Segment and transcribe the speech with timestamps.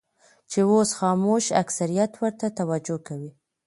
[0.51, 3.31] چې اوس خاموش اکثریت ورته توجه کوي.